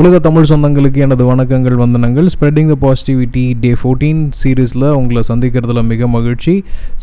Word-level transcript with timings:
உலக 0.00 0.18
தமிழ் 0.24 0.48
சொந்தங்களுக்கு 0.50 0.98
எனது 1.04 1.22
வணக்கங்கள் 1.30 1.74
வந்தனங்கள். 1.80 2.26
Spreading 2.34 2.68
the 2.72 2.74
positivity 2.84 3.42
day 3.62 3.70
fourteen 3.80 4.20
சீரீஸில் 4.40 4.86
உங்களை 4.98 5.22
சந்திக்கிறதுல 5.28 5.80
மிக 5.88 6.06
மகிழ்ச்சி. 6.14 6.54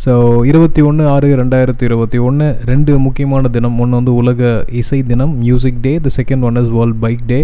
ஸோ 0.04 0.14
இருபத்தி 0.50 0.82
ஒன்று 0.90 1.04
ஆறு 1.14 1.28
ரெண்டாயிரத்தி 1.40 1.84
இருபத்தி 1.88 2.20
ஒன்று 2.28 2.46
ரெண்டு 2.70 2.92
முக்கியமான 3.06 3.50
தினம். 3.56 3.76
ஒன்று 3.84 3.98
வந்து 4.00 4.14
உலக 4.22 4.52
இசை 4.82 5.00
தினம் 5.12 5.34
music 5.42 5.82
day 5.86 5.94
the 6.06 6.14
second 6.18 6.46
one 6.50 6.58
is 6.62 6.72
world 6.78 7.00
bike 7.04 7.22
day 7.32 7.40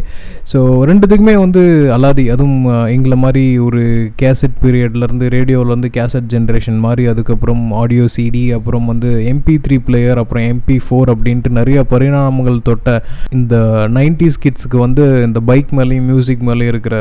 so 0.54 0.62
ரெண்டுத்துக்குமே 0.92 1.36
வந்து 1.44 1.64
அலாதி. 1.98 2.26
அதுவும் 2.36 2.64
எங்களை 2.96 3.18
மாதிரி 3.26 3.44
ஒரு 3.68 3.84
கேசட் 4.24 4.58
பீரியட்லேருந்து 4.64 5.30
ரேடியோவிலேருந்து 5.36 5.92
கேசட் 6.00 6.32
ஜென்ரேஷன் 6.36 6.80
மாதிரி. 6.88 7.06
அதுக்கப்புறம் 7.14 7.64
ஆடியோ 7.84 8.08
சிடி 8.16 8.46
அப்புறம் 8.60 8.90
வந்து 8.94 9.12
எம்பி 9.34 9.58
த்ரீ 9.68 9.80
பிளேயர் 9.90 10.24
அப்புறம் 10.24 10.48
எம்பி 10.54 10.80
ஃபோர் 10.88 11.14
அப்படின்ட்டு 11.16 11.54
நிறைய 11.60 11.86
பரிணாமங்கள் 11.94 12.60
தொட்ட 12.72 12.98
இந்த 13.40 13.56
நைன்டிஸ் 14.00 14.42
கிட்ஸுக்கு 14.48 14.80
வந்து 14.88 15.06
இந்த 15.28 15.40
பைக் 15.48 15.72
மேலேயும் 15.78 16.08
மியூசிக் 16.10 16.44
மேலேயும் 16.48 16.72
இருக்கிற 16.72 16.96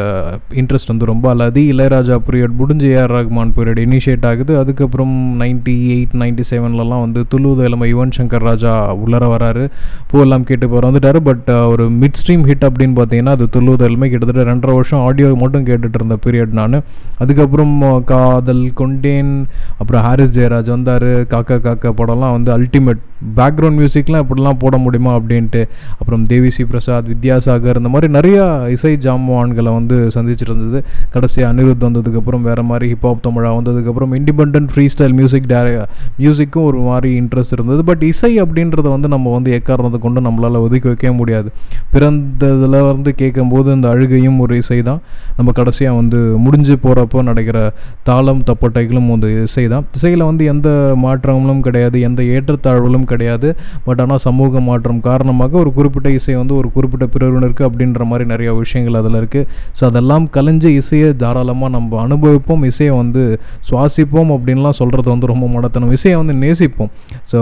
இன்ட்ரெஸ்ட் 0.60 0.90
வந்து 0.92 1.08
ரொம்ப 1.10 1.26
அல்லாது 1.34 1.60
இளையராஜா 1.72 2.16
பீரியட் 2.26 2.54
முடிஞ்சு 2.60 2.88
A R 2.94 3.14
Rahman 3.16 3.52
period 3.56 3.80
initiate 3.84 4.26
ஆகுது. 4.30 4.52
அதுக்கப்புறம் 4.62 5.14
நைன்டி 5.40 5.74
எயிட் 5.94 6.14
நைன்டி 6.22 6.44
செவன்லலாம் 6.50 7.04
வந்து 7.06 7.22
துளுவது 7.34 7.64
இளமை 7.68 7.88
யுவன் 7.94 8.14
சங்கர் 8.18 8.46
ராஜா 8.48 8.72
உள்ளர 9.02 9.26
வராரு. 9.34 9.64
பூவெல்லாம் 10.12 10.46
கேட்டு 10.50 10.68
போகிற 10.68 10.90
வந்துட்டாரு. 10.90 11.22
பட் 11.28 11.50
ஒரு 11.72 11.86
மிட் 12.00 12.20
ஸ்ட்ரீம் 12.22 12.46
ஹிட் 12.50 12.66
அப்படின்னு 12.68 12.96
பார்த்தீங்கன்னா 13.00 13.36
அது 13.38 13.48
துளுவது 13.58 13.86
இளமை 13.90 14.08
கிட்டத்தட்ட 14.14 14.48
ரெண்டரை 14.52 14.74
வருஷம் 14.78 15.04
ஆடியோ 15.08 15.30
மட்டும் 15.44 15.68
கேட்டுட்டு 15.70 16.00
இருந்த 16.02 16.18
பீரியட் 16.26 16.58
நான். 16.60 16.80
அதுக்கப்புறம் 17.18 17.76
காதல் 18.12 18.66
கொண்டேன் 18.82 19.32
அப்புறம் 19.78 20.04
ஹாரிஸ் 20.08 20.36
ஜெயராஜ் 20.38 20.74
வந்தார். 20.76 21.08
காக்கா 21.34 21.58
காக்கா 21.68 21.92
படம்லாம் 22.02 22.36
வந்து 22.38 22.52
அல்டிமேட் 22.58 23.02
பேக்ரவுண்ட் 23.36 23.78
மியூசிக்லாம் 23.80 24.22
இப்படிலாம் 24.24 24.58
போட 24.58 24.76
முடியுமா 24.76 25.14
அப்படின்ட்டு 25.14 25.68
அப்புறம் 25.98 26.26
தேவிஸ்ரீ 26.26 26.64
பிரசாத் 26.68 27.08
வித்யாசாகர் 27.08 27.76
இந்த 27.76 27.88
மாதிரி 27.88 28.12
நிறையா 28.12 28.68
இசை 28.68 28.96
ஜாமான்களை 29.00 29.72
வந்து 29.72 30.10
சந்திச்சுட்டு 30.14 30.50
இருந்தது 30.50 30.84
கடைசி 31.10 31.42
அனிருத் 31.42 31.80
வந்ததுக்கப்புறம் 31.80 32.40
வேறு 32.40 32.62
மாதிரி 32.62 32.92
ஹிப்ஹாப் 32.92 33.22
தமிழா 33.22 33.52
வந்ததுக்கப்புறம் 33.58 34.12
இண்டிபெண்ட் 34.18 34.68
ஃப்ரீ 34.72 34.86
ஸ்டைல் 34.98 35.12
மியூசிக் 35.12 35.48
டேர 35.48 35.84
மியூசிக்கும் 36.18 36.64
ஒரு 36.64 36.78
மாதிரி 36.78 37.20
இன்ட்ரெஸ்ட் 37.20 37.52
இருந்தது. 37.52 37.84
பட் 37.84 38.02
இசை 38.02 38.42
அப்படின்றத 38.42 38.88
வந்து 38.88 39.08
நம்ம 39.08 39.32
வந்து 39.32 39.52
எக்காரணத்தை 39.52 40.00
கொண்டு 40.00 40.20
நம்மளால் 40.20 40.60
ஒதுக்கி 40.60 40.86
வைக்கவே 40.86 41.16
முடியாது. 41.16 41.52
பிறந்ததில் 41.92 42.78
வந்து 42.92 43.14
கேட்கும்போது 43.14 43.72
இந்த 43.72 43.88
அழுகையும் 43.88 44.38
ஒரு 44.38 44.56
இசை 44.56 44.82
தான். 44.82 45.00
நம்ம 45.36 45.52
கடைசியாக 45.52 45.96
வந்து 45.96 46.16
முடிஞ்சு 46.16 46.78
போகிறப்போ 46.82 47.22
நடக்கிற 47.22 47.72
தாளம் 48.02 48.42
தப்பட்டைகளும் 48.46 49.08
வந்து 49.08 49.42
இசை 49.42 49.68
தான். 49.68 49.84
இசையில் 49.94 50.22
வந்து 50.22 50.44
எந்த 50.44 50.92
மாற்றங்களும் 50.96 51.60
கிடையாது 51.60 52.00
எந்த 52.00 52.22
ஏற்றத்தாழ்வுகளும் 52.22 53.04
கிடையாது. 53.12 53.48
பட் 53.86 54.02
ஆனால் 54.04 54.22
சமூக 54.26 54.60
மாற்றம் 54.68 55.00
காரணமாக 55.08 55.58
ஒரு 55.62 55.70
குறிப்பிட்ட 55.78 56.08
இசை 56.18 56.34
வந்து 56.40 56.54
ஒரு 56.60 56.70
குறிப்பிட்ட 56.76 57.06
பிரிவினருக்கு 57.14 57.64
அப்படின்ற 57.68 58.04
மாதிரி 58.10 58.26
நிறைய 58.32 58.50
விஷயங்கள் 58.62 58.98
அதில் 59.00 59.18
இருக்குது 59.20 59.46
ஸோ 59.78 59.82
அதெல்லாம் 59.90 60.26
கலைஞ்ச 60.36 60.64
இசையை 60.80 61.10
தாராளமாக 61.22 61.70
நம்ம 61.76 62.00
அனுபவிப்போம். 62.06 62.64
இசையை 62.70 62.94
வந்து 63.02 63.22
சுவாசிப்போம் 63.68 64.32
அப்படின்லாம் 64.36 64.78
சொல்கிறது 64.80 65.08
வந்து 65.14 65.30
ரொம்ப 65.32 65.46
மடத்தனம். 65.54 65.92
இசையை 65.98 66.16
வந்து 66.22 66.36
நேசிப்போம். 66.44 66.90
ஸோ 67.32 67.40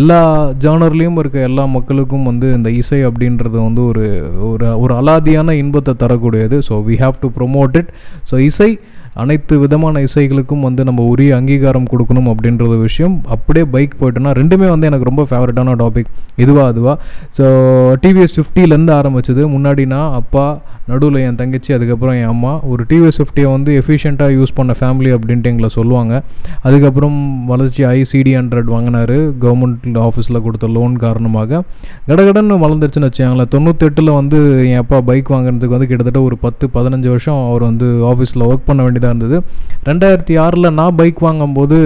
எல்லா 0.00 0.20
ஜானர்லேயும் 0.64 1.18
இருக்க 1.22 1.38
எல்லா 1.50 1.64
மக்களுக்கும் 1.76 2.28
வந்து 2.30 2.46
இந்த 2.58 2.68
இசை 2.82 3.00
அப்படின்றது 3.08 3.56
வந்து 3.68 3.82
ஒரு 3.90 4.06
ஒரு 4.50 4.66
ஒரு 4.84 4.92
அலாதியான 5.00 5.54
இன்பத்தை 5.62 5.94
தரக்கூடியது. 6.04 6.58
So 6.68 6.76
we 6.88 6.96
have 7.04 7.18
to 7.24 7.30
promote 7.38 7.76
it 7.82 7.90
so 8.30 8.36
இசை 8.48 8.70
அனைத்து 9.22 9.54
விதமான 9.64 10.02
இசைகளுக்கும் 10.06 10.64
வந்து 10.68 10.82
நம்ம 10.88 11.04
உரிய 11.12 11.30
அங்கீகாரம் 11.38 11.90
கொடுக்கணும் 11.92 12.30
அப்படின்றது 12.32 12.76
விஷயம். 12.86 13.14
அப்படியே 13.36 13.66
பைக் 13.74 13.98
போயிட்டோன்னா 14.00 14.32
ரெண்டுமே 14.40 14.68
வந்து 14.74 14.88
எனக்கு 14.90 15.10
ரொம்ப 15.10 15.24
ஃபேவரட்டான 15.30 15.76
டாபிக் 15.82 16.10
இதுவா 16.44 16.64
அதுவா? 16.72 16.94
ஸோ 17.38 17.44
டிவிஎஸ் 18.04 18.36
ஃபிஃப்டிலேருந்து 18.38 18.94
ஆரம்பிச்சது. 19.00 19.44
முன்னாடி 19.54 19.84
நான் 19.94 20.16
அப்பா 20.22 20.46
நடுவில் 20.90 21.16
என் 21.28 21.38
தங்கச்சி 21.38 21.70
அதுக்கப்புறம் 21.76 22.14
என் 22.18 22.30
அம்மா. 22.34 22.52
ஒரு 22.72 22.82
டிவிஎஸ் 22.90 23.18
ஃபிஃப்டியை 23.20 23.48
வந்து 23.54 23.70
எஃபிஷியண்ட்டாக 23.80 24.36
யூஸ் 24.36 24.52
பண்ண 24.58 24.74
ஃபேமிலி 24.78 25.10
அப்படின்ட்டு 25.16 25.50
எங்களை 25.52 25.68
சொல்லுவாங்க. 25.76 26.12
அதுக்கப்புறம் 26.66 27.18
வளர்ச்சி 27.50 27.82
ஆகி 27.88 28.04
சிடி 28.12 28.32
ஹண்ட்ரட் 28.38 28.70
வாங்கினார். 28.74 29.14
கவர்மெண்ட் 29.42 29.98
ஆஃபீஸில் 30.06 30.42
கொடுத்த 30.46 30.66
லோன் 30.76 30.94
காரணமாக. 31.04 31.60
கடகடன்னு 32.10 32.56
வளர்ந்துருச்சுன்னு 32.64 33.10
வச்சாங்களேன் 33.10 33.52
தொண்ணூத்தெட்டில் 33.56 34.10
வந்து 34.20 34.38
என் 34.70 34.80
அப்பா 34.84 35.00
பைக் 35.10 35.34
வாங்குறதுக்கு 35.34 35.76
வந்து 35.76 35.90
கிட்டத்தட்ட 35.90 36.22
ஒரு 36.28 36.38
பத்து 36.46 36.66
பதினஞ்சு 36.78 37.10
வருஷம் 37.14 37.42
அவர் 37.50 37.66
வந்து 37.70 37.88
ஆஃபீஸில் 38.12 38.46
ஒர்க் 38.50 38.66
பண்ண 38.70 38.80
வேண்டியதாக 38.86 39.07
இருந்தது. 39.08 39.36
ரெண்டாயிரத்தி 39.84 40.40
ஆறில் 40.40 40.72
நான் 40.72 40.96
பைக் 40.96 41.18
வாங்கும்போது 41.18 41.78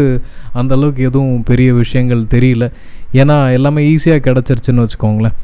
அந்த 0.53 0.75
அளவுக்கு 0.75 1.03
எதுவும் 1.03 1.43
பெரிய 1.43 1.75
விஷயங்கள் 1.75 2.31
தெரியல. 2.35 2.67
ஏன்னா 3.13 3.53
எல்லாமே 3.53 3.83
ஈஸியாக 3.95 4.25
கிடச்சிருச்சுன்னு 4.27 4.87
வச்சுக்கோங்களேன். 4.87 5.39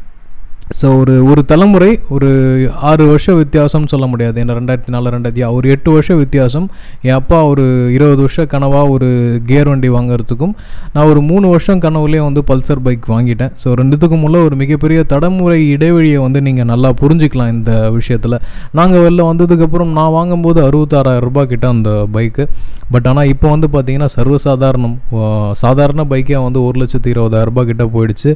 ஸோ 0.77 0.87
ஒரு 1.01 1.15
ஒரு 1.31 1.43
தலைமுறை 1.51 1.91
ஒரு 2.15 2.29
ஆறு 2.89 3.03
வருஷம் 3.11 3.39
வித்தியாசம்னு 3.41 3.91
சொல்ல 3.93 4.07
முடியாது. 4.13 4.37
ஏன்னா 4.43 4.55
ரெண்டாயிரத்தி 4.59 4.93
நாலு 4.95 5.13
ரெண்டாயிரத்தி 5.15 5.45
ஒரு 5.59 5.67
எட்டு 5.75 5.91
வருஷம் 5.95 6.19
வித்தியாசம். 6.23 6.67
என் 7.07 7.17
அப்பா 7.21 7.39
ஒரு 7.53 7.65
இருபது 7.97 8.21
வருஷம் 8.25 8.49
கனவாக 8.55 8.95
ஒரு 8.95 9.09
கியர் 9.49 9.71
வண்டி 9.71 9.91
வாங்குறதுக்கும் 9.97 10.55
நான் 10.95 11.11
ஒரு 11.13 11.21
மூணு 11.31 11.47
வருஷம் 11.55 11.83
கனவுலேயே 11.85 12.23
வந்து 12.29 12.43
பல்சர் 12.51 12.83
பைக் 12.89 13.07
வாங்கிட்டேன். 13.15 13.53
ஸோ 13.63 13.71
ரெண்டுத்துக்கும் 13.81 14.25
உள்ள 14.29 14.39
ஒரு 14.49 14.57
மிகப்பெரிய 14.63 15.03
தடமுறை 15.13 15.59
இடைவெளியை 15.77 16.21
வந்து 16.27 16.43
நீங்கள் 16.49 16.69
நல்லா 16.73 16.91
புரிஞ்சுக்கலாம் 17.03 17.53
இந்த 17.57 17.73
விஷயத்தில். 17.99 18.37
நாங்கள் 18.81 19.05
வெளில 19.07 19.29
வந்ததுக்கப்புறம் 19.31 19.95
நான் 20.01 20.15
வாங்கும்போது 20.19 20.61
அறுபத்தாறாயிரம் 20.69 21.27
ரூபாய் 21.29 21.51
கிட்ட 21.55 21.69
அந்த 21.77 21.91
பைக்கு. 22.17 22.47
பட் 22.93 23.07
ஆனால் 23.09 23.31
இப்போ 23.33 23.47
வந்து 23.55 23.67
பார்த்தீங்கன்னா 23.73 24.11
சர்வசாதாரணம் 24.19 24.95
சாதாரண 25.63 26.05
பைக்கே 26.13 26.39
வந்து 26.45 26.61
ஒரு 26.69 26.77
லட்சத்தி 26.83 27.09
இருபதாயிரம் 27.15 27.51
ரூபாய் 27.51 27.69
கிட்ட 27.71 27.85
போயிடுச்சு. 27.97 28.31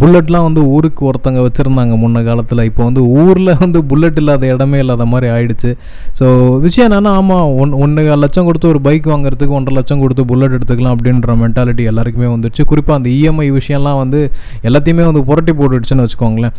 புல்லட்லாம் 0.00 0.46
வந்து 0.46 0.62
ஊருக்கு 0.76 1.02
ஒருத்தங்க 1.10 1.40
இருந்தாங்க 1.78 1.96
முன்ன 2.02 2.22
காலத்தில். 2.28 2.62
இப்போ 2.70 2.82
வந்து 2.88 3.02
ஊரில் 3.22 3.52
வந்து 3.62 3.78
புல்லட் 3.90 4.18
இல்லாத 4.22 4.46
இடமே 4.54 4.78
இல்லாத 4.84 5.04
மாதிரி 5.12 5.26
ஆயிடுச்சு. 5.34 5.70
ஸோ 6.18 6.26
விஷயம் 6.66 6.86
என்னென்னா 6.88 7.10
ஆமாம் 7.20 7.48
ஒன் 7.62 7.72
ஒன்று 7.84 8.02
லட்சம் 8.24 8.46
கொடுத்து 8.48 8.68
ஒரு 8.72 8.80
பைக் 8.86 9.06
வாங்குறதுக்கு 9.12 9.56
ஒன்றரை 9.58 9.74
லட்சம் 9.78 10.02
கொடுத்து 10.04 10.22
புல்லட் 10.30 10.54
எடுத்துக்கலாம் 10.56 10.94
அப்படின்ற 10.96 11.34
மென்டாலிட்டி 11.42 11.84
எல்லாருக்குமே 11.90 12.28
வந்துடுச்சு 12.34 12.62
குறிப்பாக 12.70 12.98
அந்த 13.00 13.08
இஎம்ஐ 13.18 13.48
விஷயம்லாம் 13.58 13.98
வந்து 14.02 14.20
எல்லாத்தையுமே 14.68 15.04
வந்து 15.10 15.22
புரட்டி 15.28 15.52
போட்டுடுச்சுன்னு 15.60 16.04
வச்சுக்கோங்களேன். 16.06 16.54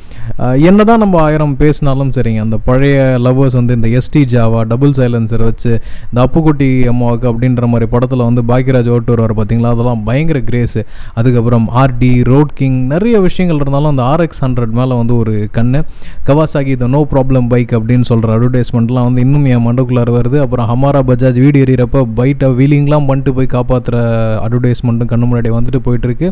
என்ன 0.69 0.79
தான் 0.89 1.01
நம்ம 1.03 1.15
ஆயிரம் 1.27 1.55
பேசினாலும் 1.63 2.13
சரிங்க. 2.17 2.41
அந்த 2.47 2.57
பழைய 2.69 2.97
லவ்வர்ஸ் 3.25 3.57
வந்து 3.59 3.75
இந்த 3.79 3.87
எஸ்டி 3.99 4.23
ஜாவா 4.33 4.61
டபுள் 4.71 4.95
சைலன்சர் 4.99 5.45
வச்சு 5.49 5.71
இந்த 6.09 6.19
அப்புக்குட்டி 6.25 6.69
அம்மாவுக்கு 6.93 7.27
அப்படின்ற 7.31 7.65
மாதிரி 7.73 7.87
படத்தில் 7.95 8.25
வந்து 8.29 8.43
பாக்கியராஜ் 8.51 8.91
ஓட்டு 8.95 9.13
வருவார் 9.13 9.35
பார்த்தீங்களா 9.39 9.73
அதெல்லாம் 9.75 10.03
பயங்கர 10.09 10.39
கிரேஸு 10.49 10.81
அதுக்கப்புறம் 11.19 11.67
ஆர்டி 11.83 12.11
ரோட் 12.31 12.53
கிங் 12.59 12.79
நிறைய 12.93 13.15
விஷயங்கள் 13.27 13.61
இருந்தாலும் 13.63 13.91
அந்த 13.93 14.03
ஆர்எக்ஸ் 14.13 14.41
ஹண்ட்ரட் 14.45 14.75
மேலே 14.79 14.93
வந்து 15.01 15.08
ஒரு 15.15 15.49
கண்ணு. 15.53 15.79
Kawasaki 16.25 16.75
the 16.75 16.87
no 16.87 17.07
problem 17.13 17.47
bike 17.47 17.71
அப்படின்னு 17.79 18.01
சொல்கிற 18.01 18.37
அட்வர்டைஸ்மெண்ட்லாம் 18.37 19.07
வந்து 19.09 19.21
இன்னும் 19.21 19.45
என் 19.45 19.65
மண்டக்குள்ளார 19.67 20.09
வருது. 20.19 20.39
அப்புறம் 20.39 20.69
ஹமாரா 20.71 21.01
பஜாஜ் 21.09 21.39
வீடு 21.43 21.63
எறிகிறப்ப 21.63 22.05
பைட்டை 22.15 22.49
வீலிங்லாம் 22.59 23.07
பண்ணிட்டு 23.07 23.33
போய் 23.33 23.51
காப்பாற்றுற 23.55 23.97
அட்வர்டைஸ்மெண்ட்டும் 24.45 25.11
கண்ணு 25.11 25.29
முன்னாடி 25.29 25.51
வந்துட்டு 25.57 25.81
போயிட்டுருக்கு. 25.87 26.29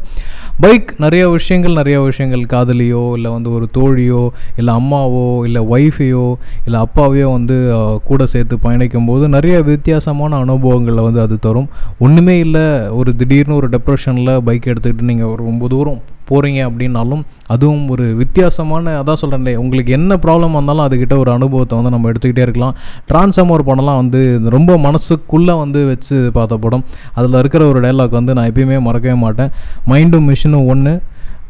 பைக் 0.59 0.93
நிறைய 0.97 1.29
விஷயங்கள் 1.29 1.73
நிறைய 1.73 2.01
விஷயங்கள். 2.01 2.45
காதலியோ 2.55 3.13
இல்லை 3.13 3.31
வந்து 3.31 3.51
ஒரு 3.51 3.67
தோழியோ 3.77 4.29
இல்லை 4.55 4.73
அம்மாவோ 4.73 5.43
இல்லை 5.45 5.61
ஒய்ஃபையோ 5.73 6.35
இல்லை 6.65 6.79
அப்பாவையோ 6.85 7.31
வந்து 7.31 7.57
கூட 8.05 8.25
சேர்த்து 8.25 8.59
பயணிக்கும் 8.59 9.05
போது 9.05 9.27
நிறைய 9.29 9.61
வித்தியாசமான 9.61 10.37
அனுபவங்களை 10.37 11.03
வந்து 11.03 11.21
அது 11.21 11.39
தரும். 11.39 11.69
ஒன்றுமே 11.99 12.39
இல்லை 12.39 12.65
ஒரு 12.89 13.15
திடீர்னு 13.15 13.55
ஒரு 13.55 13.69
டெப்ரெஷனில் 13.69 14.41
பைக் 14.49 14.69
எடுத்துக்கிட்டு 14.71 15.09
நீங்கள் 15.11 15.27
ஒரு 15.27 15.43
ரொம்ப 15.43 15.67
தூரம் 15.67 16.01
போகிறீங்க 16.29 16.61
அப்படின்னாலும் 16.69 17.21
அதுவும் 17.47 17.89
ஒரு 17.89 18.05
வித்தியாசம் 18.15 18.66
வித்தியாசமான 18.67 19.01
அதான் 19.01 19.21
சொல்கிறேன் 19.21 19.59
உங்களுக்கு 19.63 19.91
என்ன 19.91 20.15
ப்ராப்ளம் 20.15 20.57
வந்தாலும் 20.59 20.85
அதுக்கிட்ட 20.87 21.15
ஒரு 21.17 21.31
அனுபவத்தை 21.31 21.73
வந்து 21.77 21.93
நம்ம 21.93 22.09
எடுத்துக்கிட்டே 22.11 22.45
இருக்கலாம். 22.47 22.75
ட்ரான்ஸ்ஃபார்மர் 23.09 23.67
படம்லாம் 23.69 24.01
வந்து 24.03 24.21
ரொம்ப 24.55 24.71
மனசுக்குள்ளே 24.77 25.55
வந்து 25.57 25.79
வச்சு 25.87 26.17
பார்த்த 26.33 26.57
படம். 26.57 26.83
அதில் 27.13 27.39
இருக்கிற 27.41 27.65
ஒரு 27.67 27.79
டைலாக் 27.79 28.17
வந்து 28.19 28.33
நான் 28.33 28.49
எப்பயுமே 28.51 28.79
மறக்கவே 28.87 29.17
மாட்டேன். 29.25 29.51
மைண்டும் 29.91 30.27
மிஷினும் 30.31 30.67
ஒன்று 30.67 30.93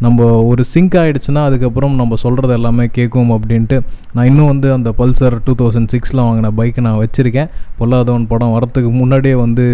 நம்ம 0.05 0.25
ஒரு 0.49 0.63
சிங்க் 0.71 0.95
ஆகிடுச்சுன்னா 1.01 1.41
அதுக்கப்புறம் 1.49 1.95
நம்ம 2.01 2.17
சொல்கிறது 2.23 2.53
எல்லாமே 2.57 2.85
கேட்கும் 2.97 3.31
அப்படின்ட்டு 3.35 3.77
நான் 4.15 4.27
இன்னும் 4.31 4.51
வந்து 4.51 4.67
அந்த 4.77 4.89
பல்சர் 4.99 5.35
டூ 5.45 5.53
தௌசண்ட் 5.61 5.91
சிக்ஸில் 5.93 6.23
வாங்கின 6.25 6.51
பைக்கை 6.59 6.81
நான் 6.87 6.99
வச்சுருக்கேன். 7.03 7.49
பொல்லாதவன் 7.79 8.27
படம் 8.33 8.55
வரத்துக்கு 8.55 8.91
முன்னாடியே 9.01 9.35
வந்து 9.35 9.65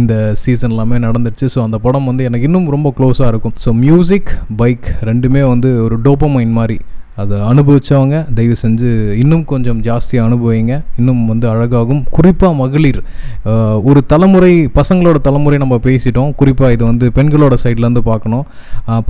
இந்த 0.00 0.14
சீசன் 0.42 0.74
எல்லாமே 0.74 0.98
நடந்துருச்சு. 1.06 1.48
ஸோ 1.54 1.60
அந்த 1.66 1.78
படம் 1.78 2.04
வந்து 2.04 2.24
எனக்கு 2.30 2.48
இன்னும் 2.50 2.68
ரொம்ப 2.76 2.90
க்ளோஸாக 2.98 3.32
இருக்கும். 3.32 3.56
ஸோ 3.64 3.72
மியூசிக் 3.84 4.30
பைக் 4.62 4.88
ரெண்டுமே 5.10 5.44
வந்து 5.52 5.70
ஒரு 5.84 5.98
டோப்பமைன் 6.06 6.54
மாதிரி 6.60 6.78
அதை 7.22 7.36
அனுபவித்தவங்க 7.50 8.16
தயவு 8.36 8.56
செஞ்சு 8.62 8.88
இன்னும் 9.22 9.44
கொஞ்சம் 9.52 9.78
ஜாஸ்தியாக 9.86 10.26
அனுபவிங்க. 10.28 10.74
இன்னும் 11.00 11.22
வந்து 11.30 11.46
அழகாகும் 11.52 12.02
குறிப்பாக 12.16 12.52
மகளிர். 12.60 13.00
ஒரு 13.88 14.00
தலைமுறை 14.12 14.52
பசங்களோட 14.78 15.20
தலைமுறை 15.28 15.58
நம்ம 15.64 15.78
பேசிட்டோம். 15.88 16.30
குறிப்பாக 16.42 16.74
இது 16.76 16.84
வந்து 16.90 17.08
பெண்களோட 17.18 17.56
சைட்லேருந்து 17.64 18.04
பார்க்கணும். 18.10 18.44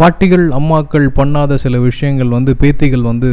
பாட்டிகள் 0.00 0.46
அம்மாக்கள் 0.60 1.08
பண்ணாத 1.20 1.60
சில 1.64 1.78
விஷயங்கள் 1.88 2.34
வந்து 2.38 2.54
பேத்திகள் 2.62 3.04
வந்து 3.10 3.30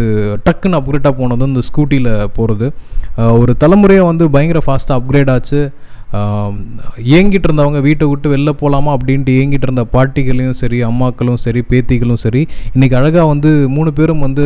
டக்குன்னு 0.47 0.79
அப்கிரேட்டாக 0.81 1.15
போனது 1.21 1.51
இந்த 1.53 1.63
ஸ்கூட்டியில் 1.69 2.11
போகிறது 2.37 2.69
ஒரு 3.41 3.51
தலைமுறையாக 3.63 4.11
வந்து 4.11 4.25
பயங்கர 4.35 4.61
ஃபாஸ்ட்டாக 4.67 4.99
அப்கிரேட் 4.99 5.31
ஆச்சு. 5.33 5.61
ஏங்கிட்டு 7.17 7.47
இருந்தவங்க 7.49 7.79
வீட்டை 7.87 8.05
விட்டு 8.09 8.33
வெளில 8.33 8.53
போகலாமா 8.61 8.91
அப்படின்ட்டு 8.97 9.37
ஏங்கிட்டு 9.41 9.67
இருந்த 9.69 9.85
பாட்டிகளையும் 9.95 10.59
சரி 10.61 10.79
அம்மாக்களும் 10.91 11.43
சரி 11.45 11.63
பேத்திகளும் 11.71 12.23
சரி 12.25 12.41
இன்றைக்கி 12.75 12.97
அழகாக 13.01 13.27
வந்து 13.33 13.51
மூணு 13.75 13.91
பேரும் 13.99 14.25
வந்து 14.27 14.45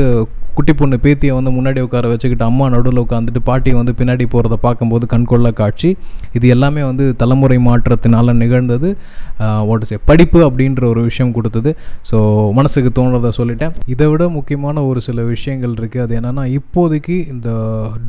குட்டி 0.57 0.73
பொண்ணு 0.73 0.95
பேத்தியை 1.03 1.33
வந்து 1.37 1.51
முன்னாடி 1.55 1.79
உட்கார 1.85 2.05
வச்சுக்கிட்டு 2.11 2.45
அம்மா 2.47 2.65
நடுவில் 2.73 3.01
உட்காந்துட்டு 3.03 3.41
பாட்டி 3.49 3.71
வந்து 3.79 3.93
பின்னாடி 3.99 4.25
போகிறத 4.33 4.55
பார்க்கும்போது 4.63 5.05
கண்கொள்ள 5.11 5.47
காட்சி. 5.59 5.89
இது 6.37 6.45
எல்லாமே 6.53 6.81
வந்து 6.87 7.05
தலைமுறை 7.21 7.57
மாற்றத்தினால் 7.67 8.37
நிகழ்ந்தது. 8.43 8.89
ஓட்டு 9.71 9.97
படிப்பு 10.09 10.39
அப்படின்ற 10.47 10.83
ஒரு 10.93 11.01
விஷயம் 11.09 11.33
கொடுத்தது. 11.35 11.71
ஸோ 12.09 12.17
மனசுக்கு 12.59 12.91
தோணுறதை 12.99 13.31
சொல்லிட்டேன். 13.39 13.75
இதை 13.93 14.07
விட 14.11 14.23
முக்கியமான 14.37 14.85
ஒரு 14.89 15.01
சில 15.07 15.25
விஷயங்கள் 15.33 15.75
இருக்குது 15.79 16.03
அது 16.05 16.15
என்னென்னா 16.19 16.45
இப்போதைக்கு 16.59 17.17
இந்த 17.33 17.49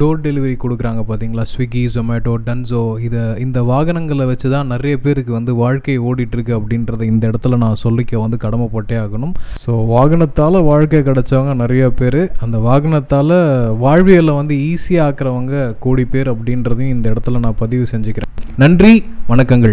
டோர் 0.01 0.25
டெலிவரி 0.27 0.57
கொடுக்குறாங்க 0.65 1.03
பார்த்தீங்களா 1.11 1.47
ஸ்விக்கி 1.53 1.85
ஜொமேட்டோ 1.97 2.35
டன்சோ 2.49 2.83
இதை 3.09 3.25
இந்த 3.49 3.61
வாகனங்களை 3.73 4.25
வச்சு 4.31 4.49
தான் 4.55 4.73
நிறைய 4.75 4.95
பேருக்கு 5.05 5.33
வந்து 5.39 5.53
வாழ்க்கை 5.63 5.97
ஓடிட்டுருக்கு 6.09 6.55
அப்படின்றத 6.59 7.03
இந்த 7.13 7.25
இடத்துல 7.31 7.61
நான் 7.65 7.83
சொல்லிக்க 7.85 8.23
வந்து 8.25 8.39
கடமைப்பட்டே 8.45 8.97
ஆகணும். 9.05 9.35
ஸோ 9.65 9.73
வாகனத்தால் 9.95 10.59
வாழ்க்கை 10.71 11.03
கிடச்சவங்க 11.11 11.55
நிறைய 11.63 11.85
பேர். 12.01 12.21
அந்த 12.47 12.57
வாகனத்தால் 12.69 13.37
வாழ்வியலை 13.85 14.35
வந்து 14.41 14.57
ஈஸியாக 14.71 15.07
ஆக்குறவங்க 15.09 15.55
கோடி 15.85 16.05
பேர் 16.15 16.31
அப்படின்றதையும் 16.35 16.95
இந்த 16.97 17.07
இடத்துல 17.15 17.41
நான் 17.45 17.61
பதிவு 17.63 17.87
செஞ்சுக்கிறேன். 17.93 18.33
நன்றி 18.63 18.93
வணக்கங்கள். 19.31 19.67